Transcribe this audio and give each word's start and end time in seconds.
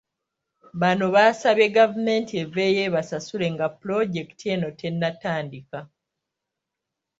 Bano 0.81 1.05
basabye 1.15 1.67
gavumenti 1.77 2.31
eveeyo 2.43 2.81
ebasasule 2.87 3.47
nga 3.53 3.67
ppuloojekiti 3.71 4.45
eno 4.53 4.69
tennatandika. 4.79 5.79